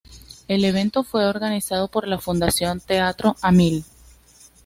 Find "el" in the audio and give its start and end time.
0.47-0.65